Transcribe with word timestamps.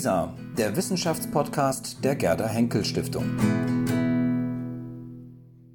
WISA, 0.00 0.32
der 0.56 0.74
Wissenschaftspodcast 0.76 2.02
der 2.02 2.16
Gerda 2.16 2.48
Henkel 2.48 2.86
Stiftung. 2.86 3.36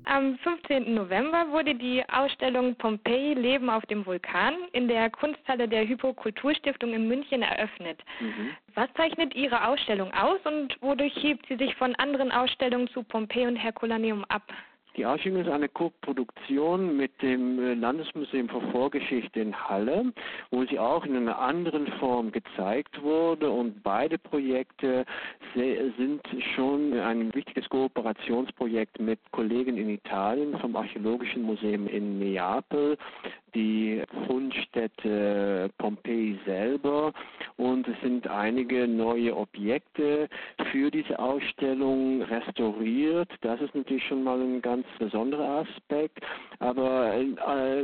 Am 0.05 0.35
15. 0.39 0.95
November 0.95 1.45
wurde 1.51 1.75
die 1.75 2.03
Ausstellung 2.09 2.73
Pompeji 2.73 3.35
Leben 3.35 3.69
auf 3.69 3.85
dem 3.85 4.03
Vulkan 4.03 4.55
in 4.71 4.87
der 4.87 5.11
Kunsthalle 5.11 5.67
der 5.67 5.87
Hypokulturstiftung 5.87 6.91
in 6.91 7.07
München 7.07 7.43
eröffnet. 7.43 7.99
Mhm. 8.19 8.49
Was 8.73 8.87
zeichnet 8.97 9.35
Ihre 9.35 9.67
Ausstellung 9.67 10.11
aus 10.11 10.39
und 10.43 10.75
wodurch 10.81 11.13
hebt 11.21 11.45
sie 11.47 11.57
sich 11.57 11.75
von 11.75 11.93
anderen 11.97 12.31
Ausstellungen 12.31 12.87
zu 12.87 13.03
Pompeji 13.03 13.45
und 13.45 13.57
Herculaneum 13.57 14.25
ab? 14.25 14.51
Die 14.97 15.05
Ausstellung 15.05 15.41
ist 15.41 15.49
eine 15.49 15.67
Co-Produktion 15.67 16.95
mit 16.95 17.21
dem 17.21 17.59
äh, 17.59 17.73
Landesmuseum 17.73 18.47
für 18.47 18.61
Vorgeschichte 18.71 19.41
in 19.41 19.53
Halle, 19.53 20.13
wo 20.51 20.63
sie 20.65 20.79
auch 20.79 21.05
in 21.05 21.17
einer 21.17 21.37
anderen 21.37 21.87
Form 21.99 22.31
gezeigt 22.31 23.01
wurde. 23.01 23.49
Und 23.49 23.83
beide 23.83 24.17
Projekte 24.17 25.05
sind 25.53 26.21
schon 26.55 26.93
ein 26.93 27.33
wichtiges 27.33 27.67
Kooperationsprojekt 27.69 28.99
mit 28.99 29.19
Kollegen 29.31 29.77
in 29.77 29.89
Italien 29.89 30.57
vom 30.59 30.75
Archäologischen 30.75 31.43
Museum 31.43 31.87
in 31.87 32.19
Neapel, 32.19 32.97
die 33.53 34.01
Fundstätte 34.27 35.69
Pompeji 35.77 36.39
selber 36.45 37.13
sind 38.01 38.27
einige 38.27 38.87
neue 38.87 39.35
Objekte 39.35 40.29
für 40.71 40.91
diese 40.91 41.17
Ausstellung 41.19 42.21
restauriert. 42.23 43.29
Das 43.41 43.61
ist 43.61 43.75
natürlich 43.75 44.03
schon 44.05 44.23
mal 44.23 44.39
ein 44.39 44.61
ganz 44.61 44.85
besonderer 44.99 45.65
Aspekt, 45.65 46.19
aber 46.59 47.13
äh, 47.13 47.83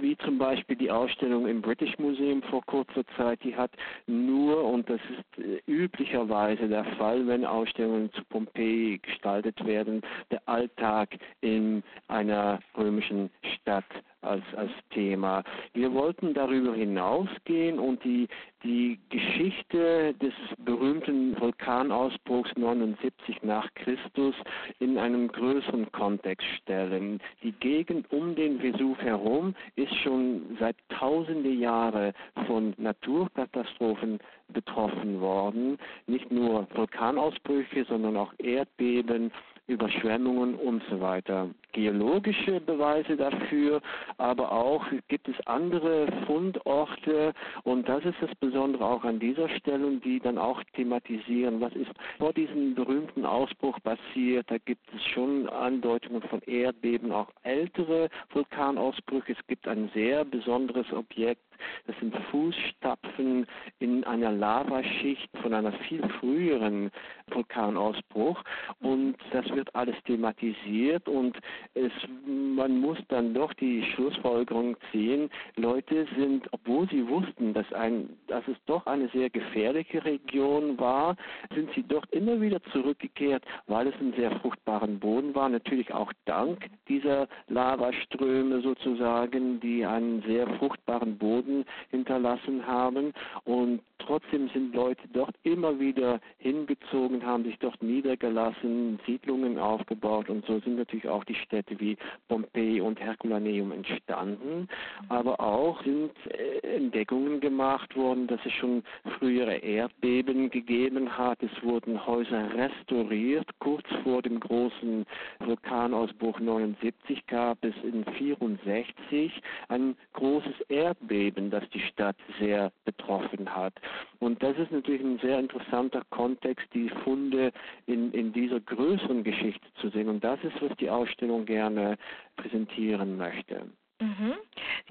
wie 0.00 0.16
zum 0.18 0.38
Beispiel 0.38 0.76
die 0.76 0.90
Ausstellung 0.90 1.46
im 1.46 1.62
British 1.62 1.96
Museum 1.98 2.42
vor 2.44 2.62
kurzer 2.66 3.04
Zeit, 3.16 3.42
die 3.42 3.54
hat 3.54 3.70
nur, 4.06 4.64
und 4.64 4.88
das 4.88 5.00
ist 5.10 5.44
äh, 5.44 5.60
üblicherweise 5.66 6.68
der 6.68 6.84
Fall, 6.96 7.26
wenn 7.26 7.44
Ausstellungen 7.44 8.12
zu 8.12 8.24
Pompeji 8.24 8.98
gestaltet 8.98 9.64
werden, 9.64 10.02
der 10.30 10.40
Alltag 10.46 11.10
in 11.40 11.82
einer 12.08 12.60
römischen 12.76 13.30
Stadt 13.42 13.84
als, 14.24 14.44
als 14.56 14.70
Thema. 14.90 15.42
Wir 15.72 15.92
wollten 15.92 16.34
darüber 16.34 16.74
hinausgehen 16.74 17.78
und 17.78 18.02
die, 18.04 18.28
die 18.62 18.98
Geschichte 19.10 20.14
des 20.14 20.32
berühmten 20.58 21.38
Vulkanausbruchs 21.40 22.50
79 22.56 23.42
nach 23.42 23.68
Christus 23.74 24.34
in 24.78 24.98
einem 24.98 25.28
größeren 25.28 25.90
Kontext 25.92 26.46
stellen. 26.62 27.20
Die 27.42 27.52
Gegend 27.52 28.10
um 28.12 28.34
den 28.34 28.60
Vesuv 28.60 28.98
herum 28.98 29.54
ist 29.76 29.94
schon 29.96 30.56
seit 30.58 30.76
tausende 30.88 31.50
Jahre 31.50 32.12
von 32.46 32.74
Naturkatastrophen 32.78 34.18
betroffen 34.48 35.20
worden. 35.20 35.78
Nicht 36.06 36.30
nur 36.30 36.66
Vulkanausbrüche, 36.74 37.84
sondern 37.88 38.16
auch 38.16 38.32
Erdbeben, 38.38 39.30
Überschwemmungen 39.66 40.54
und 40.56 40.82
so 40.90 41.00
weiter. 41.00 41.48
Geologische 41.72 42.60
Beweise 42.60 43.16
dafür, 43.16 43.80
aber 44.18 44.52
auch 44.52 44.84
gibt 45.08 45.28
es 45.28 45.34
andere 45.46 46.06
Fundorte 46.26 47.32
und 47.62 47.88
das 47.88 48.04
ist 48.04 48.16
das 48.20 48.34
Besondere 48.36 48.84
auch 48.84 49.04
an 49.04 49.18
dieser 49.18 49.48
Stelle, 49.48 49.96
die 50.04 50.20
dann 50.20 50.38
auch 50.38 50.62
thematisieren, 50.74 51.60
was 51.60 51.74
ist 51.74 51.90
vor 52.18 52.32
diesem 52.32 52.74
berühmten 52.74 53.24
Ausbruch 53.24 53.78
passiert. 53.82 54.50
Da 54.50 54.58
gibt 54.58 54.86
es 54.94 55.02
schon 55.12 55.48
Andeutungen 55.48 56.22
von 56.22 56.40
Erdbeben, 56.42 57.10
auch 57.10 57.28
ältere 57.42 58.10
Vulkanausbrüche. 58.30 59.32
Es 59.32 59.46
gibt 59.46 59.66
ein 59.66 59.90
sehr 59.94 60.24
besonderes 60.24 60.92
Objekt, 60.92 61.42
das 61.86 61.96
sind 62.00 62.14
Fußstapfen 62.30 63.46
in 63.78 64.04
einer 64.04 64.32
Lavaschicht 64.32 65.28
von 65.42 65.54
einer 65.54 65.72
viel 65.72 66.02
früheren 66.20 66.90
Vulkanausbruch. 67.30 68.42
Und 68.80 69.16
das 69.32 69.48
wird 69.50 69.74
alles 69.74 69.96
thematisiert 70.04 71.08
und 71.08 71.38
es, 71.74 71.92
man 72.26 72.80
muss 72.80 72.98
dann 73.08 73.34
doch 73.34 73.52
die 73.54 73.82
Schlussfolgerung 73.94 74.76
ziehen, 74.90 75.30
Leute 75.56 76.06
sind, 76.16 76.46
obwohl 76.52 76.88
sie 76.88 77.06
wussten, 77.08 77.54
dass, 77.54 77.70
ein, 77.72 78.08
dass 78.26 78.46
es 78.48 78.56
doch 78.66 78.86
eine 78.86 79.08
sehr 79.08 79.30
gefährliche 79.30 80.04
Region 80.04 80.78
war, 80.78 81.16
sind 81.54 81.70
sie 81.74 81.82
doch 81.82 82.04
immer 82.10 82.40
wieder 82.40 82.62
zurückgekehrt, 82.72 83.44
weil 83.66 83.88
es 83.88 83.94
einen 84.00 84.14
sehr 84.14 84.30
fruchtbaren 84.40 84.98
Boden 84.98 85.34
war, 85.34 85.48
natürlich 85.48 85.92
auch 85.92 86.12
dank 86.24 86.66
dieser 86.88 87.28
Lavaströme 87.48 88.60
sozusagen, 88.62 89.60
die 89.60 89.84
einen 89.84 90.22
sehr 90.22 90.46
fruchtbaren 90.58 91.16
Boden 91.18 91.53
hinterlassen 91.90 92.66
haben. 92.66 93.12
Und 93.44 93.80
trotzdem 93.98 94.48
sind 94.48 94.74
Leute 94.74 95.02
dort 95.12 95.34
immer 95.42 95.78
wieder 95.78 96.20
hingezogen, 96.38 97.24
haben 97.24 97.44
sich 97.44 97.58
dort 97.58 97.82
niedergelassen, 97.82 98.98
Siedlungen 99.06 99.58
aufgebaut 99.58 100.28
und 100.28 100.44
so 100.46 100.58
sind 100.60 100.76
natürlich 100.76 101.08
auch 101.08 101.24
die 101.24 101.34
Städte 101.34 101.78
wie 101.80 101.96
Pompeji 102.28 102.80
und 102.80 103.00
Herculaneum 103.00 103.72
entstanden. 103.72 104.68
Aber 105.08 105.40
auch 105.40 105.82
sind 105.82 106.12
äh, 106.28 106.76
Entdeckungen 106.76 107.40
gemacht 107.40 107.96
worden, 107.96 108.26
dass 108.26 108.40
es 108.44 108.52
schon 108.52 108.82
frühere 109.18 109.56
Erdbeben 109.56 110.50
gegeben 110.50 111.16
hat. 111.16 111.42
Es 111.42 111.62
wurden 111.62 112.06
Häuser 112.06 112.52
restauriert. 112.54 113.48
Kurz 113.58 113.86
vor 114.02 114.22
dem 114.22 114.40
großen 114.40 115.04
Vulkanausbruch 115.40 116.40
79 116.40 117.26
gab 117.26 117.64
es 117.64 117.74
in 117.82 118.04
64 118.04 119.40
ein 119.68 119.96
großes 120.12 120.60
Erdbeben, 120.68 121.50
das 121.50 121.68
die 121.70 121.80
Stadt 121.80 122.16
sehr 122.38 122.72
betroffen 122.84 123.54
hat. 123.54 123.74
Und 124.20 124.42
das 124.42 124.56
ist 124.58 124.72
natürlich 124.72 125.02
ein 125.02 125.18
sehr 125.18 125.38
interessanter 125.38 126.02
Kontext, 126.10 126.66
die 126.72 126.88
Funde 127.04 127.52
in, 127.86 128.12
in 128.12 128.32
dieser 128.32 128.60
größeren 128.60 129.24
Geschichte 129.24 129.66
zu 129.80 129.90
sehen. 129.90 130.08
Und 130.08 130.22
das 130.24 130.38
ist, 130.42 130.60
was 130.60 130.76
die 130.78 130.90
Ausstellung 130.90 131.44
gerne 131.44 131.96
präsentieren 132.36 133.16
möchte. 133.16 133.66
Mhm. 134.00 134.34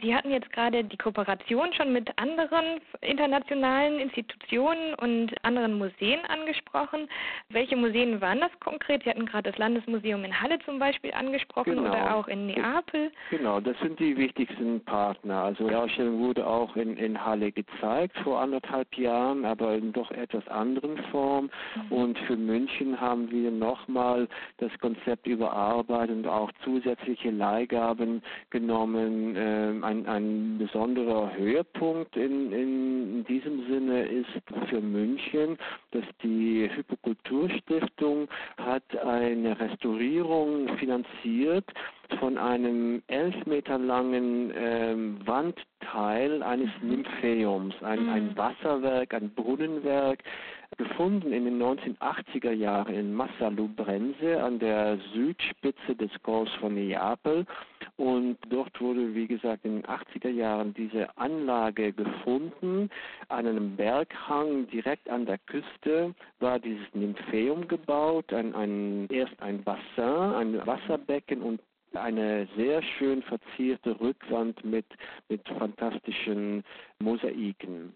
Sie 0.02 0.16
hatten 0.16 0.31
jetzt 0.31 0.52
gerade 0.52 0.84
die 0.84 0.97
Kooperation 0.97 1.74
schon 1.74 1.91
mit 1.91 2.09
anderen 2.18 2.80
internationalen 3.02 4.00
Institutionen 4.00 4.94
und 4.96 5.34
anderen 5.44 5.78
Museen 5.78 6.19
angesprochen. 6.28 7.08
Welche 7.50 7.75
Museen 7.75 8.22
waren 8.22 8.40
das 8.40 8.52
konkret? 8.59 9.03
Sie 9.03 9.09
hatten 9.09 9.25
gerade 9.25 9.52
das 9.52 9.58
Landesmuseum 9.58 10.24
in 10.24 10.42
Halle 10.42 10.59
zum 10.66 10.80
Beispiel 10.80 11.13
angesprochen 11.13 11.75
genau. 11.75 11.90
oder 11.90 12.16
auch 12.16 12.28
in 12.28 12.47
Neapel. 12.47 13.12
Genau, 13.30 13.59
das 13.59 13.78
sind 13.80 14.00
die 14.00 14.16
wichtigsten 14.16 14.84
Partner. 14.86 15.44
Also 15.44 15.68
die 15.68 15.75
Ausstellung 15.75 16.19
wurde 16.19 16.46
auch 16.46 16.75
in, 16.75 16.97
in 16.97 17.24
Halle 17.24 17.52
gezeigt 17.52 18.18
vor 18.24 18.40
anderthalb 18.40 18.96
Jahren, 18.97 19.46
aber 19.46 19.75
in 19.75 19.92
doch 19.92 20.12
etwas 20.12 20.47
anderen 20.47 20.97
Form. 21.12 21.50
Mhm. 21.75 21.92
Und 21.92 22.19
für 22.19 22.38
München 22.38 23.00
haben 23.00 23.30
wir 23.31 23.52
nochmal 23.52 24.28
das 24.58 24.72
Konzept 24.80 25.28
überarbeitet 25.28 26.16
und 26.16 26.28
auch 26.28 26.52
zusätzliche 26.63 27.31
Leihgaben 27.31 28.22
genommen 28.50 28.93
ein, 28.96 29.36
äh, 29.36 29.86
ein, 29.86 30.06
ein 30.08 30.58
besonderer 30.58 31.36
Höhepunkt 31.36 32.16
in, 32.16 32.52
in 32.52 33.26
diesem 33.26 33.66
Sinne 33.68 34.04
ist 34.06 34.30
für 34.70 34.81
München, 34.81 35.58
dass 35.92 36.04
die 36.22 36.70
Hypokulturstiftung 36.74 38.28
hat 38.58 38.98
eine 38.98 39.59
Restaurierung 39.59 40.78
finanziert 40.78 41.66
von 42.19 42.38
einem 42.38 43.01
elf 43.07 43.46
Meter 43.46 43.78
langen 43.78 44.51
ähm, 44.56 45.19
Wandteil 45.25 46.44
eines 46.44 46.69
mhm. 46.81 46.90
Nympheums, 46.90 47.75
ein, 47.81 48.09
ein 48.09 48.28
mhm. 48.28 48.38
Wasserwerk, 48.38 49.13
ein 49.13 49.29
Brunnenwerk, 49.34 50.24
gefunden 50.78 51.31
in 51.31 51.46
den 51.46 51.62
1980er 51.62 52.51
Jahren 52.51 52.94
in 52.94 53.13
Massalubrense 53.13 54.41
an 54.41 54.59
der 54.59 54.97
Südspitze 55.13 55.96
des 55.96 56.12
Golfs 56.24 56.53
von 56.56 56.74
Neapel. 56.74 57.46
Und 57.97 58.38
dort 58.50 58.80
wurde, 58.81 59.13
wie 59.13 59.28
gesagt, 59.28 59.66
in 59.66 59.81
den 59.81 59.85
80er 59.85 60.30
Jahren 60.30 60.74
diese 60.74 61.16
Anlage 61.18 61.94
gefunden. 61.94 62.90
An 63.30 63.45
einem 63.45 63.75
Berghang 63.75 64.68
direkt 64.68 65.10
an 65.10 65.25
der 65.25 65.38
Küste 65.38 66.15
war 66.39 66.60
dieses 66.60 66.88
Nympheum 66.94 67.68
gebaut, 67.68 68.33
ein, 68.33 68.56
ein, 68.56 69.07
erst 69.10 69.39
ein 69.42 69.63
Bassin, 69.63 70.33
ein 70.36 70.65
Wasserbecken 70.65 71.42
und 71.42 71.60
eine 71.95 72.48
sehr 72.56 72.81
schön 72.81 73.22
verzierte 73.24 74.00
Rückwand 74.00 74.63
mit, 74.63 74.86
mit 75.30 75.48
fantastischen 75.48 76.63
Mosaiken 77.00 77.94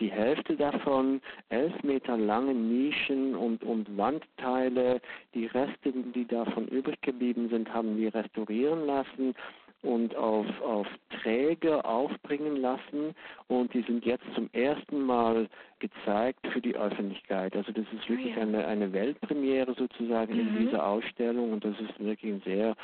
die 0.00 0.10
Hälfte 0.10 0.56
davon 0.56 1.20
elf 1.48 1.82
Meter 1.82 2.16
lange 2.16 2.54
Nischen 2.54 3.34
und, 3.34 3.62
und 3.64 3.96
Wandteile. 3.96 5.00
Die 5.34 5.46
Reste, 5.46 5.92
die 5.92 6.26
davon 6.26 6.68
übrig 6.68 7.00
geblieben 7.02 7.48
sind, 7.50 7.72
haben 7.72 7.96
wir 7.96 8.14
restaurieren 8.14 8.86
lassen 8.86 9.34
und 9.84 10.16
auf, 10.16 10.46
auf 10.62 10.86
Träger 11.22 11.84
aufbringen 11.84 12.56
lassen 12.56 13.14
und 13.48 13.72
die 13.74 13.82
sind 13.82 14.04
jetzt 14.04 14.24
zum 14.34 14.48
ersten 14.52 15.00
Mal 15.02 15.48
gezeigt 15.78 16.46
für 16.48 16.60
die 16.60 16.74
Öffentlichkeit. 16.74 17.54
Also 17.54 17.70
das 17.72 17.84
ist 17.92 18.08
wirklich 18.08 18.36
ah, 18.36 18.40
eine, 18.40 18.66
eine 18.66 18.92
Weltpremiere 18.92 19.74
sozusagen 19.74 20.34
mhm. 20.34 20.40
in 20.40 20.58
dieser 20.66 20.86
Ausstellung 20.86 21.52
und 21.52 21.64
das 21.64 21.78
ist 21.80 21.98
wirklich 22.00 22.32
ein 22.32 22.42
sehr 22.44 22.74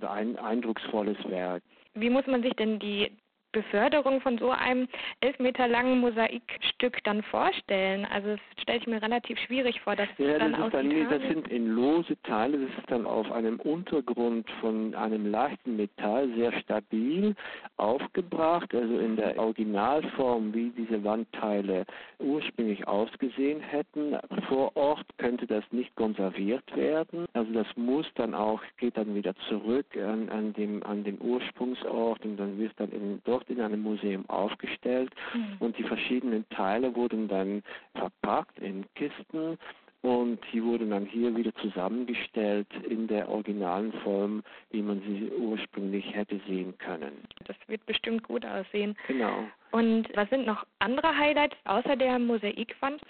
eindrucksvolles 0.00 1.18
Werk. 1.28 1.62
Wie 1.94 2.10
muss 2.10 2.26
man 2.26 2.42
sich 2.42 2.54
denn 2.54 2.78
die 2.78 3.10
Beförderung 3.52 4.20
von 4.20 4.38
so 4.38 4.50
einem 4.50 4.86
elf 5.20 5.38
Meter 5.38 5.66
langen 5.66 5.98
Mosaikstück 6.00 7.02
dann 7.04 7.22
vorstellen? 7.22 8.06
Also 8.06 8.30
das 8.30 8.62
stelle 8.62 8.78
ich 8.78 8.86
mir 8.86 9.02
relativ 9.02 9.38
schwierig 9.40 9.80
vor, 9.80 9.96
dass 9.96 10.08
ja, 10.18 10.38
dann 10.38 10.52
das, 10.52 10.60
aus 10.60 10.72
dann, 10.72 10.90
das 11.10 11.22
sind 11.22 11.48
in 11.48 11.68
lose 11.68 12.16
Teile, 12.22 12.58
das 12.58 12.78
ist 12.78 12.90
dann 12.90 13.06
auf 13.06 13.30
einem 13.32 13.58
Untergrund 13.60 14.48
von 14.60 14.94
einem 14.94 15.30
leichten 15.30 15.76
Metall 15.76 16.28
sehr 16.36 16.52
stabil 16.60 17.34
aufgebracht, 17.76 18.74
also 18.74 18.98
in 18.98 19.16
der 19.16 19.38
Originalform, 19.38 20.54
wie 20.54 20.70
diese 20.70 21.02
Wandteile 21.02 21.84
ursprünglich 22.18 22.86
ausgesehen 22.86 23.60
hätten. 23.60 24.16
Vor 24.48 24.76
Ort 24.76 25.06
könnte 25.18 25.46
das 25.46 25.64
nicht 25.72 25.94
konserviert 25.96 26.64
werden, 26.76 27.26
also 27.32 27.52
das 27.52 27.66
muss 27.76 28.06
dann 28.14 28.34
auch, 28.34 28.62
geht 28.78 28.96
dann 28.96 29.14
wieder 29.14 29.34
zurück 29.48 29.86
an, 29.96 30.28
an, 30.28 30.52
dem, 30.52 30.82
an 30.84 31.04
den 31.04 31.20
Ursprungsort 31.20 32.24
und 32.24 32.36
dann 32.36 32.58
wird 32.58 32.72
dann 32.76 32.90
in, 32.90 33.20
dort 33.40 33.50
in 33.50 33.60
einem 33.60 33.82
Museum 33.82 34.28
aufgestellt 34.28 35.12
mhm. 35.34 35.56
und 35.58 35.78
die 35.78 35.84
verschiedenen 35.84 36.48
Teile 36.50 36.94
wurden 36.94 37.28
dann 37.28 37.62
verpackt 37.94 38.58
in 38.58 38.84
Kisten 38.94 39.58
und 40.02 40.38
die 40.52 40.62
wurden 40.64 40.90
dann 40.90 41.04
hier 41.04 41.34
wieder 41.36 41.54
zusammengestellt 41.56 42.68
in 42.88 43.06
der 43.06 43.28
originalen 43.28 43.92
Form, 44.02 44.42
wie 44.70 44.82
man 44.82 45.00
sie 45.02 45.30
ursprünglich 45.38 46.14
hätte 46.14 46.40
sehen 46.46 46.76
können. 46.78 47.12
Das 47.44 47.56
wird 47.66 47.84
bestimmt 47.86 48.22
gut 48.22 48.44
aussehen. 48.46 48.96
Genau. 49.06 49.44
Und 49.72 50.08
was 50.14 50.28
sind 50.30 50.46
noch 50.46 50.64
andere 50.78 51.16
Highlights 51.16 51.56
außer 51.64 51.96
der 51.96 52.18
Mosaikwand? 52.18 53.00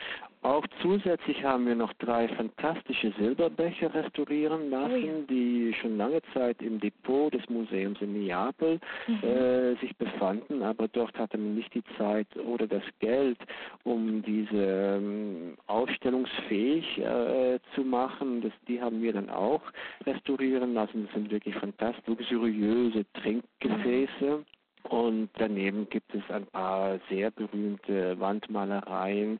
Auch 0.42 0.64
zusätzlich 0.80 1.44
haben 1.44 1.66
wir 1.66 1.74
noch 1.74 1.92
drei 1.94 2.26
fantastische 2.28 3.12
Silberbecher 3.18 3.92
restaurieren 3.92 4.70
lassen, 4.70 4.92
oh 4.92 4.96
ja. 4.96 5.12
die 5.28 5.74
schon 5.80 5.98
lange 5.98 6.22
Zeit 6.32 6.62
im 6.62 6.80
Depot 6.80 7.32
des 7.32 7.46
Museums 7.50 8.00
in 8.00 8.14
Neapel 8.14 8.80
mhm. 9.06 9.22
äh, 9.22 9.74
sich 9.76 9.94
befanden, 9.96 10.62
aber 10.62 10.88
dort 10.88 11.16
hatte 11.18 11.36
man 11.36 11.56
nicht 11.56 11.74
die 11.74 11.84
Zeit 11.98 12.26
oder 12.36 12.66
das 12.66 12.82
Geld, 13.00 13.38
um 13.84 14.22
diese 14.22 14.96
ähm, 14.98 15.58
ausstellungsfähig 15.66 16.98
äh, 16.98 17.58
zu 17.74 17.82
machen. 17.82 18.40
Das, 18.40 18.52
die 18.66 18.80
haben 18.80 19.02
wir 19.02 19.12
dann 19.12 19.28
auch 19.28 19.62
restaurieren 20.06 20.72
lassen. 20.72 21.04
Das 21.04 21.14
sind 21.14 21.30
wirklich 21.30 21.54
fantastisch 21.56 22.06
luxuriöse 22.06 23.04
Trinkgefäße. 23.12 24.38
Mhm. 24.38 24.44
Und 24.90 25.28
daneben 25.38 25.88
gibt 25.88 26.12
es 26.16 26.22
ein 26.30 26.46
paar 26.46 26.98
sehr 27.08 27.30
berühmte 27.30 28.18
Wandmalereien, 28.18 29.38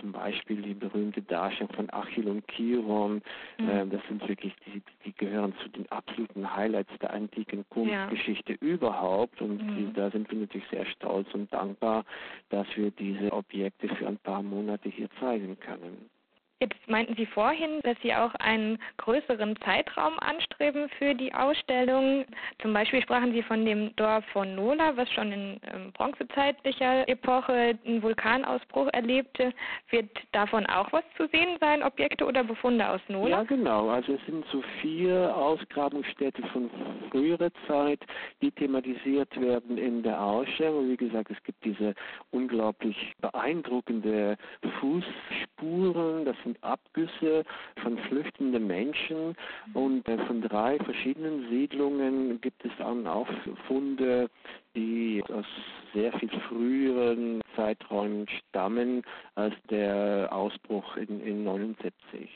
zum 0.00 0.12
Beispiel 0.12 0.62
die 0.62 0.72
berühmte 0.72 1.20
Darstellung 1.20 1.70
von 1.74 1.90
Achill 1.90 2.26
und 2.28 2.48
Chiron. 2.48 3.20
Mhm. 3.58 3.70
Ähm, 3.70 3.90
das 3.90 4.00
sind 4.08 4.26
wirklich, 4.26 4.54
die, 4.64 4.82
die 5.04 5.12
gehören 5.12 5.52
zu 5.62 5.68
den 5.68 5.86
absoluten 5.92 6.56
Highlights 6.56 6.98
der 7.02 7.12
antiken 7.12 7.66
Kunstgeschichte 7.68 8.52
ja. 8.52 8.58
überhaupt. 8.60 9.42
Und 9.42 9.62
mhm. 9.62 9.92
da 9.92 10.10
sind 10.10 10.30
wir 10.30 10.38
natürlich 10.38 10.68
sehr 10.70 10.86
stolz 10.86 11.28
und 11.34 11.52
dankbar, 11.52 12.06
dass 12.48 12.66
wir 12.74 12.90
diese 12.90 13.30
Objekte 13.32 13.88
für 13.96 14.06
ein 14.06 14.16
paar 14.16 14.42
Monate 14.42 14.88
hier 14.88 15.10
zeigen 15.20 15.60
können. 15.60 16.08
Jetzt 16.58 16.88
meinten 16.88 17.14
Sie 17.16 17.26
vorhin, 17.26 17.80
dass 17.82 17.98
Sie 18.02 18.14
auch 18.14 18.34
einen 18.36 18.78
größeren 18.96 19.56
Zeitraum 19.60 20.18
anstreben 20.20 20.88
für 20.98 21.14
die 21.14 21.34
Ausstellung. 21.34 22.24
Zum 22.62 22.72
Beispiel 22.72 23.02
sprachen 23.02 23.32
Sie 23.32 23.42
von 23.42 23.66
dem 23.66 23.94
Dorf 23.96 24.24
von 24.32 24.54
Nola, 24.54 24.96
was 24.96 25.10
schon 25.12 25.32
in 25.32 25.60
ähm, 25.70 25.92
bronzezeitlicher 25.92 27.06
Epoche 27.10 27.78
einen 27.84 28.02
Vulkanausbruch 28.02 28.88
erlebte. 28.94 29.52
Wird 29.90 30.08
davon 30.32 30.64
auch 30.64 30.90
was 30.92 31.04
zu 31.18 31.28
sehen 31.28 31.58
sein, 31.60 31.82
Objekte 31.82 32.24
oder 32.24 32.42
Befunde 32.42 32.88
aus 32.88 33.02
Nola? 33.08 33.38
Ja, 33.38 33.42
genau. 33.42 33.90
Also 33.90 34.14
es 34.14 34.24
sind 34.24 34.46
so 34.50 34.62
vier 34.80 35.36
Ausgrabungsstätte 35.36 36.42
von 36.54 36.70
früherer 37.10 37.50
Zeit, 37.66 38.00
die 38.40 38.50
thematisiert 38.50 39.38
werden 39.38 39.76
in 39.76 40.02
der 40.02 40.22
Ausstellung. 40.22 40.88
Wie 40.88 40.96
gesagt, 40.96 41.30
es 41.30 41.42
gibt 41.44 41.62
diese 41.66 41.94
unglaublich 42.30 43.12
beeindruckende 43.20 44.38
Fußspuren. 44.80 46.24
Das 46.24 46.36
sind 46.46 46.62
Abgüsse 46.62 47.44
von 47.82 47.98
flüchtenden 47.98 48.66
Menschen 48.66 49.36
und 49.74 50.08
äh, 50.08 50.18
von 50.26 50.40
drei 50.40 50.78
verschiedenen 50.78 51.48
Siedlungen 51.50 52.40
gibt 52.40 52.64
es 52.64 52.70
dann 52.78 53.06
auch 53.06 53.28
Funde, 53.66 54.30
die 54.74 55.22
aus 55.28 55.46
sehr 55.92 56.12
viel 56.14 56.30
früheren 56.48 57.40
Zeiträumen 57.56 58.26
stammen 58.28 59.02
als 59.34 59.54
der 59.70 60.28
Ausbruch 60.30 60.96
in, 60.96 61.20
in 61.20 61.44
79. 61.44 62.28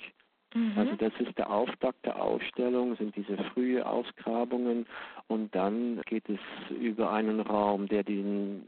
Mhm. 0.54 0.72
Also 0.76 0.96
das 0.96 1.12
ist 1.20 1.36
der 1.38 1.50
Auftakt 1.50 2.04
der 2.04 2.20
Ausstellung, 2.20 2.96
sind 2.96 3.14
diese 3.14 3.36
frühe 3.52 3.86
Ausgrabungen 3.86 4.86
und 5.28 5.54
dann 5.54 6.00
geht 6.06 6.28
es 6.28 6.40
über 6.76 7.12
einen 7.12 7.40
Raum, 7.40 7.86
der 7.86 8.02
den, 8.02 8.62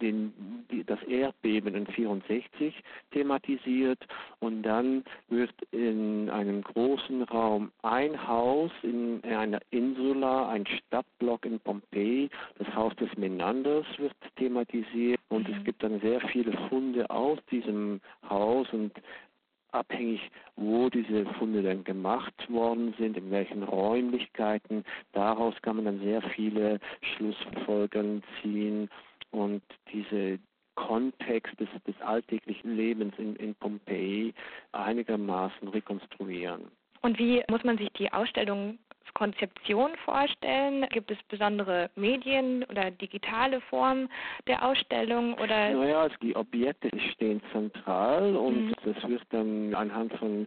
den 0.00 0.32
die, 0.70 0.82
das 0.82 1.02
Erdbeben 1.02 1.74
in 1.74 1.86
64 1.86 2.74
thematisiert 3.10 3.98
und 4.40 4.62
dann 4.62 5.04
wird 5.28 5.52
in 5.72 6.30
einem 6.30 6.62
großen 6.62 7.22
Raum 7.24 7.70
ein 7.82 8.26
Haus 8.26 8.70
in 8.82 9.22
einer 9.24 9.60
Insula, 9.70 10.48
ein 10.48 10.66
Stadtblock 10.66 11.44
in 11.44 11.60
Pompeji, 11.60 12.30
das 12.58 12.74
Haus 12.74 12.94
des 12.96 13.14
Menanders 13.18 13.86
wird 13.98 14.14
thematisiert 14.36 15.20
und 15.28 15.46
mhm. 15.48 15.54
es 15.54 15.64
gibt 15.64 15.82
dann 15.82 16.00
sehr 16.00 16.20
viele 16.28 16.52
Funde 16.68 17.08
aus 17.10 17.38
diesem 17.50 18.00
Haus 18.28 18.66
und 18.72 18.92
abhängig, 19.74 20.20
wo 20.56 20.88
diese 20.88 21.26
Funde 21.34 21.62
dann 21.62 21.84
gemacht 21.84 22.50
worden 22.50 22.94
sind, 22.98 23.16
in 23.16 23.30
welchen 23.30 23.62
Räumlichkeiten. 23.62 24.84
Daraus 25.12 25.54
kann 25.62 25.76
man 25.76 25.84
dann 25.86 26.00
sehr 26.00 26.22
viele 26.22 26.80
Schlussfolgerungen 27.02 28.22
ziehen 28.40 28.88
und 29.30 29.62
diese 29.92 30.38
Kontext 30.76 31.58
des, 31.60 31.68
des 31.86 32.00
alltäglichen 32.00 32.76
Lebens 32.76 33.14
in, 33.18 33.36
in 33.36 33.54
Pompeji 33.54 34.34
einigermaßen 34.72 35.68
rekonstruieren. 35.68 36.70
Und 37.02 37.18
wie 37.18 37.42
muss 37.50 37.62
man 37.64 37.76
sich 37.76 37.90
die 37.98 38.10
Ausstellung 38.12 38.78
Konzeption 39.12 39.90
vorstellen? 40.04 40.86
Gibt 40.90 41.10
es 41.10 41.18
besondere 41.28 41.90
Medien 41.96 42.64
oder 42.64 42.90
digitale 42.90 43.60
Formen 43.62 44.08
der 44.46 44.64
Ausstellung? 44.64 45.34
Oder? 45.34 45.70
Naja, 45.70 46.08
die 46.22 46.34
Objekte 46.34 46.90
stehen 47.12 47.40
zentral 47.52 48.36
und 48.36 48.68
mhm. 48.68 48.74
das 48.84 49.08
wird 49.08 49.22
dann 49.30 49.74
anhand 49.74 50.12
von 50.14 50.46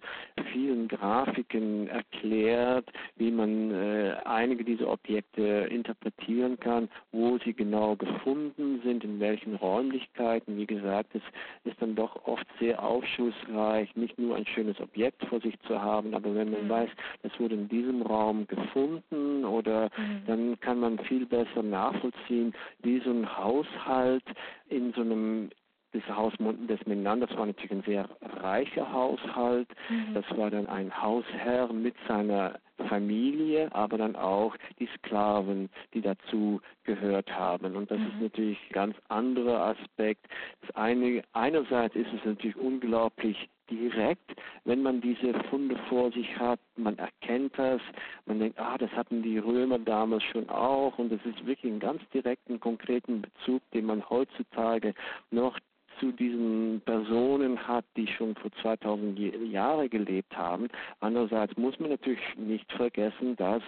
vielen 0.51 0.87
Grafiken 0.87 1.87
erklärt, 1.87 2.89
wie 3.15 3.31
man 3.31 3.71
äh, 3.71 4.15
einige 4.25 4.63
dieser 4.63 4.89
Objekte 4.89 5.67
interpretieren 5.69 6.59
kann, 6.59 6.89
wo 7.11 7.37
sie 7.39 7.53
genau 7.53 7.95
gefunden 7.95 8.81
sind, 8.83 9.03
in 9.03 9.19
welchen 9.19 9.55
Räumlichkeiten. 9.55 10.57
Wie 10.57 10.65
gesagt, 10.65 11.13
es 11.13 11.21
ist 11.63 11.81
dann 11.81 11.95
doch 11.95 12.25
oft 12.25 12.47
sehr 12.59 12.81
aufschlussreich, 12.83 13.95
nicht 13.95 14.17
nur 14.17 14.35
ein 14.35 14.45
schönes 14.45 14.79
Objekt 14.79 15.23
vor 15.25 15.39
sich 15.41 15.59
zu 15.61 15.81
haben, 15.81 16.13
aber 16.13 16.33
wenn 16.35 16.51
man 16.51 16.65
mhm. 16.65 16.69
weiß, 16.69 16.89
es 17.23 17.39
wurde 17.39 17.55
in 17.55 17.69
diesem 17.69 18.01
Raum 18.01 18.46
gefunden 18.47 19.45
oder 19.45 19.89
mhm. 19.97 20.21
dann 20.25 20.59
kann 20.59 20.79
man 20.79 20.99
viel 20.99 21.25
besser 21.25 21.63
nachvollziehen, 21.63 22.53
wie 22.83 22.99
so 22.99 23.11
ein 23.11 23.37
Haushalt 23.37 24.23
in 24.69 24.93
so 24.93 25.01
einem 25.01 25.49
das 25.93 26.15
Haus 26.15 26.33
des 26.39 26.85
Menanders 26.85 27.35
war 27.37 27.45
natürlich 27.45 27.71
ein 27.71 27.83
sehr 27.83 28.09
reicher 28.21 28.91
Haushalt. 28.91 29.69
Mhm. 29.89 30.13
Das 30.13 30.25
war 30.37 30.51
dann 30.51 30.67
ein 30.67 31.01
Hausherr 31.01 31.71
mit 31.71 31.95
seiner 32.07 32.59
Familie, 32.89 33.73
aber 33.73 33.97
dann 33.97 34.15
auch 34.15 34.55
die 34.79 34.89
Sklaven, 34.97 35.69
die 35.93 36.01
dazu 36.01 36.61
gehört 36.83 37.31
haben. 37.31 37.75
Und 37.75 37.89
das 37.89 37.99
mhm. 37.99 38.07
ist 38.07 38.21
natürlich 38.21 38.57
ein 38.69 38.73
ganz 38.73 38.95
anderer 39.07 39.75
Aspekt. 39.75 40.27
Das 40.61 40.75
eine, 40.75 41.23
einerseits 41.33 41.95
ist 41.95 42.13
es 42.13 42.25
natürlich 42.25 42.57
unglaublich 42.57 43.49
direkt, 43.69 44.31
wenn 44.65 44.81
man 44.81 45.01
diese 45.01 45.33
Funde 45.49 45.75
vor 45.89 46.11
sich 46.11 46.37
hat, 46.37 46.59
man 46.75 46.97
erkennt 46.97 47.57
das, 47.57 47.81
man 48.25 48.39
denkt, 48.39 48.59
ah, 48.59 48.77
das 48.77 48.91
hatten 48.91 49.21
die 49.21 49.37
Römer 49.37 49.79
damals 49.79 50.23
schon 50.23 50.49
auch 50.49 50.97
und 50.97 51.11
das 51.11 51.19
ist 51.25 51.45
wirklich 51.45 51.71
ein 51.71 51.79
ganz 51.79 52.01
direkten, 52.13 52.59
konkreten 52.59 53.21
Bezug, 53.21 53.61
den 53.71 53.85
man 53.85 54.07
heutzutage 54.09 54.93
noch 55.31 55.59
zu 55.99 56.11
diesen 56.11 56.81
Personen 56.85 57.67
hat, 57.67 57.85
die 57.95 58.07
schon 58.07 58.35
vor 58.35 58.51
2000 58.61 59.17
Jahren 59.51 59.89
gelebt 59.89 60.35
haben. 60.37 60.67
Andererseits 60.99 61.55
muss 61.57 61.79
man 61.79 61.89
natürlich 61.89 62.19
nicht 62.37 62.71
vergessen, 62.71 63.35
dass 63.35 63.61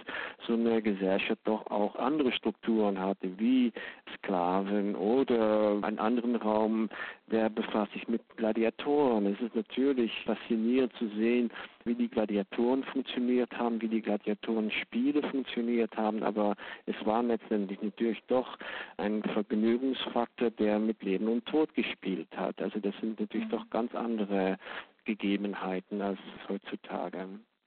so 0.46 0.54
eine 0.54 0.82
Gesellschaft 0.82 1.40
doch 1.44 1.66
auch 1.70 1.96
andere 1.96 2.32
Strukturen 2.32 2.98
hatte, 2.98 3.38
wie 3.38 3.72
Sklaven 4.16 4.94
oder 4.94 5.78
einen 5.82 5.98
anderen 5.98 6.36
Raum, 6.36 6.88
der 7.30 7.50
befasst 7.50 7.92
sich 7.92 8.08
mit 8.08 8.22
Gladiatoren. 8.36 9.26
Es 9.26 9.40
ist 9.40 9.54
natürlich 9.54 10.12
faszinierend 10.24 10.92
zu 10.94 11.08
sehen, 11.08 11.50
wie 11.84 11.94
die 11.94 12.08
Gladiatoren 12.08 12.84
funktioniert 12.84 13.52
haben, 13.56 13.80
wie 13.80 13.88
die 13.88 14.02
Gladiatorenspiele 14.02 15.22
funktioniert 15.30 15.96
haben, 15.96 16.22
aber 16.22 16.56
es 16.86 16.94
war 17.04 17.22
letztendlich 17.22 17.80
natürlich 17.82 18.22
doch 18.26 18.58
ein 18.96 19.22
Vergnügungsfaktor, 19.22 20.50
der 20.50 20.78
mit 20.78 21.02
Leben 21.02 21.28
und 21.28 21.46
Tod 21.46 21.74
gespielt 21.74 22.28
hat. 22.36 22.60
Also 22.60 22.78
das 22.80 22.94
sind 23.00 23.18
natürlich 23.20 23.46
mhm. 23.46 23.52
doch 23.52 23.70
ganz 23.70 23.94
andere 23.94 24.58
Gegebenheiten 25.04 26.02
als 26.02 26.18
heutzutage. 26.48 27.26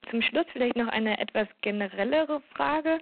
Zum 0.10 0.22
Schluss 0.22 0.46
vielleicht 0.52 0.76
noch 0.76 0.88
eine 0.88 1.20
etwas 1.20 1.48
generellere 1.62 2.42
Frage. 2.56 3.00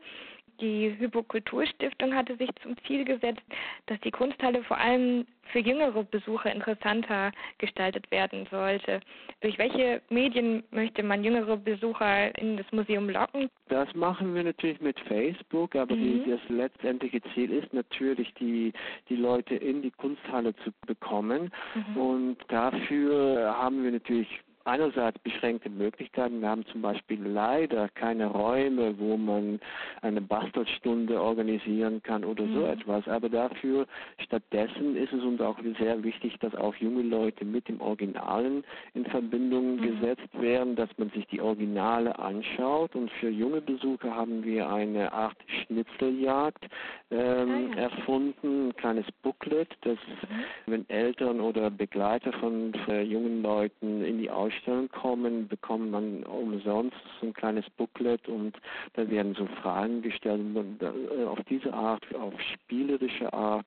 Die 0.62 0.96
Hypokulturstiftung 1.00 2.16
hatte 2.16 2.38
sich 2.38 2.50
zum 2.62 2.76
Ziel 2.86 3.04
gesetzt, 3.04 3.42
dass 3.88 4.00
die 4.02 4.12
Kunsthalle 4.12 4.64
vor 4.64 4.78
allem 4.78 5.26
für 5.52 5.60
jüngere 5.60 6.04
Besucher 6.04 6.54
interessanter 6.54 7.32
gestaltet 7.58 8.10
werden 8.12 8.48
sollte. 8.50 9.02
Durch 9.42 9.58
welche 9.58 10.02
Medien 10.10 10.64
möchte 10.72 11.04
man 11.04 11.24
jüngere 11.24 11.58
Besucher 11.58 12.38
in 12.38 12.58
das 12.58 12.66
Museum 12.72 13.10
locken? 13.10 13.50
Das 13.68 13.94
machen 13.96 14.34
wir 14.36 14.44
natürlich 14.44 14.80
mit 14.82 15.00
Facebook, 15.02 15.76
aber 15.76 15.96
mhm. 15.96 16.24
die, 16.24 16.30
das 16.30 16.40
letztendliche 16.50 17.22
Ziel 17.34 17.52
ist 17.52 17.74
natürlich, 17.74 18.34
die, 18.36 18.72
die 19.10 19.16
Leute 19.16 19.56
in 19.56 19.82
die 19.82 19.92
Kunsthalle 19.92 20.56
zu 20.58 20.72
bekommen. 20.86 21.52
Mhm. 21.74 21.98
Und 21.98 22.38
dafür 22.48 23.56
haben 23.58 23.84
wir 23.84 23.92
natürlich 23.92 24.42
einerseits 24.66 25.18
beschränkte 25.20 25.70
Möglichkeiten. 25.70 26.42
Wir 26.42 26.50
haben 26.50 26.66
zum 26.68 26.82
Beispiel 26.82 27.22
leider 27.24 27.90
keine 27.90 28.28
Räume, 28.28 28.98
wo 29.00 29.18
man 29.18 29.60
eine 30.02 30.22
Bastelstunde 30.22 31.22
organisieren 31.22 32.02
kann 32.04 32.24
oder 32.24 32.44
mhm. 32.44 32.54
so 32.54 32.66
etwas. 32.66 33.08
Aber 33.08 33.30
dafür 33.30 33.88
stattdessen 34.20 34.96
ist 34.96 35.14
es 35.14 35.24
uns 35.24 35.42
auch 35.42 35.58
sehr 35.80 36.04
wichtig, 36.04 36.38
dass 36.40 36.54
auch 36.56 36.76
junge 36.76 37.02
Leute 37.02 37.46
mit 37.46 37.68
dem 37.68 37.82
Originalen 37.82 38.64
in 38.94 39.06
Verbindung 39.06 39.78
mhm. 39.78 39.82
gesetzt 39.82 40.40
werden, 40.40 40.76
dass 40.76 40.90
man 40.98 41.10
sich 41.10 41.26
die 41.28 41.42
Originale 41.42 42.18
anschaut. 42.20 42.96
Und 42.96 43.12
für 43.20 43.30
junge 43.30 43.62
Besucher 43.62 44.16
haben 44.16 44.44
wir 44.44 44.70
eine 44.70 45.12
Art 45.12 45.38
Schnitzeljagd 45.66 46.66
ähm, 47.10 47.72
ah, 47.74 47.76
ja. 47.76 47.82
erfunden, 47.84 48.70
ein 48.70 48.76
kleines 48.76 49.06
Booklet, 49.24 49.70
das, 49.82 49.98
mhm. 49.98 50.44
wenn 50.72 50.90
Eltern 50.90 51.42
oder 51.42 51.70
Begleiter 51.70 52.32
von, 52.34 52.74
von 52.86 53.06
jungen 53.06 53.42
Leuten 53.42 54.04
in 54.04 54.20
die 54.20 54.30
Ausstellung 54.30 54.51
Ausstellung 54.52 54.90
kommen, 54.90 55.48
bekommt 55.48 55.92
man 55.92 56.24
umsonst 56.24 56.98
so 57.20 57.28
ein 57.28 57.34
kleines 57.34 57.70
Booklet 57.72 58.28
und 58.28 58.58
da 58.94 59.10
werden 59.10 59.34
so 59.36 59.46
Fragen 59.62 60.02
gestellt 60.02 60.56
und 60.56 60.82
äh, 60.82 61.26
auf 61.26 61.40
diese 61.50 61.74
Art, 61.74 62.04
auf 62.16 62.34
spielerische 62.42 63.32
Art 63.34 63.66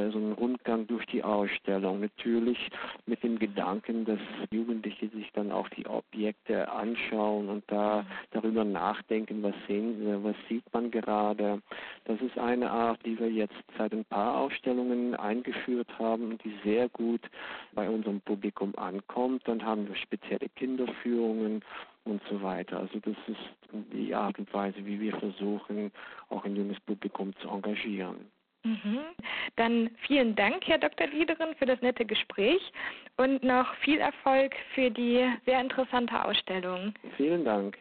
also 0.00 0.18
ein 0.18 0.32
Rundgang 0.32 0.86
durch 0.86 1.06
die 1.06 1.22
Ausstellung. 1.22 2.00
Natürlich 2.00 2.58
mit 3.06 3.22
dem 3.22 3.38
Gedanken, 3.38 4.04
dass 4.04 4.18
Jugendliche 4.50 5.08
sich 5.08 5.30
dann 5.32 5.52
auch 5.52 5.68
die 5.70 5.86
Objekte 5.86 6.70
anschauen 6.70 7.48
und 7.48 7.64
da 7.68 8.04
darüber 8.32 8.64
nachdenken, 8.64 9.42
was 9.42 9.54
sehen, 9.68 10.24
was 10.24 10.36
sieht 10.48 10.64
man 10.72 10.90
gerade. 10.90 11.62
Das 12.04 12.20
ist 12.20 12.38
eine 12.38 12.70
Art, 12.70 12.98
die 13.04 13.18
wir 13.18 13.30
jetzt 13.30 13.54
seit 13.78 13.92
ein 13.92 14.04
paar 14.04 14.38
Ausstellungen 14.38 15.14
eingeführt 15.14 15.88
haben 15.98 16.40
die 16.44 16.54
sehr 16.64 16.88
gut 16.88 17.20
bei 17.72 17.88
unserem 17.88 18.20
Publikum 18.20 18.74
ankommt. 18.76 19.46
Dann 19.46 19.64
haben 19.64 19.88
wir 19.88 19.96
spezielle 19.96 20.48
Kinderführungen 20.56 21.62
und 22.04 22.22
so 22.28 22.42
weiter. 22.42 22.80
Also 22.80 22.98
das 23.00 23.16
ist 23.26 23.84
die 23.92 24.14
Art 24.14 24.38
und 24.38 24.52
Weise, 24.52 24.84
wie 24.84 25.00
wir 25.00 25.16
versuchen, 25.16 25.92
auch 26.28 26.44
ein 26.44 26.56
junges 26.56 26.80
Publikum 26.80 27.34
zu 27.36 27.48
engagieren. 27.48 28.30
Mhm. 28.62 29.00
Dann 29.56 29.90
vielen 30.06 30.36
Dank, 30.36 30.66
Herr 30.66 30.78
Dr. 30.78 31.06
Liederin, 31.06 31.54
für 31.58 31.66
das 31.66 31.80
nette 31.80 32.04
Gespräch 32.04 32.60
und 33.16 33.42
noch 33.42 33.74
viel 33.76 33.98
Erfolg 33.98 34.54
für 34.74 34.90
die 34.90 35.26
sehr 35.46 35.60
interessante 35.60 36.24
Ausstellung. 36.24 36.92
Vielen 37.16 37.44
Dank. 37.44 37.78